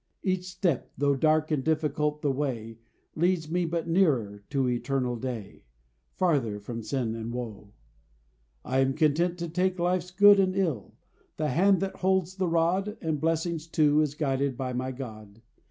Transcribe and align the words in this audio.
Each 0.23 0.45
step, 0.45 0.91
though 0.97 1.15
dark 1.15 1.51
and 1.51 1.63
difficult 1.63 2.23
the 2.23 2.31
way, 2.31 2.79
Leads 3.15 3.51
me 3.51 3.65
but 3.65 3.87
nearer 3.87 4.41
to 4.49 4.67
eternal 4.67 5.15
day 5.15 5.61
Farther 6.15 6.59
from 6.59 6.81
sin 6.81 7.13
and 7.13 7.31
woe. 7.31 7.73
I 8.65 8.79
am 8.79 8.95
content 8.95 9.37
to 9.37 9.47
take 9.47 9.77
Life's 9.77 10.09
good 10.09 10.39
and 10.39 10.55
ill: 10.55 10.95
the 11.37 11.49
hand 11.49 11.81
that 11.81 11.97
holds 11.97 12.37
the 12.37 12.47
rod, 12.47 12.97
And 12.99 13.21
blessings 13.21 13.67
too, 13.67 14.01
is 14.01 14.15
guided 14.15 14.57
by 14.57 14.73
my 14.73 14.91
God. 14.91 15.43